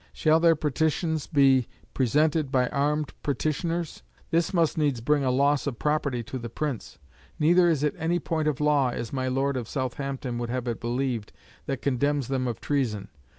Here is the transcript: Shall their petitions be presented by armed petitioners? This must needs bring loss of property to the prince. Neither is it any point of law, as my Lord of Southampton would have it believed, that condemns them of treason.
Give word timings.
Shall 0.13 0.39
their 0.39 0.55
petitions 0.55 1.27
be 1.27 1.67
presented 1.93 2.51
by 2.51 2.69
armed 2.69 3.13
petitioners? 3.21 4.01
This 4.31 4.51
must 4.51 4.75
needs 4.75 4.99
bring 4.99 5.21
loss 5.21 5.67
of 5.67 5.77
property 5.77 6.23
to 6.23 6.39
the 6.39 6.49
prince. 6.49 6.97
Neither 7.37 7.69
is 7.69 7.83
it 7.83 7.93
any 7.99 8.17
point 8.17 8.47
of 8.47 8.59
law, 8.59 8.89
as 8.89 9.13
my 9.13 9.27
Lord 9.27 9.55
of 9.55 9.69
Southampton 9.69 10.39
would 10.39 10.49
have 10.49 10.67
it 10.67 10.81
believed, 10.81 11.33
that 11.67 11.83
condemns 11.83 12.29
them 12.29 12.47
of 12.47 12.59
treason. 12.59 13.09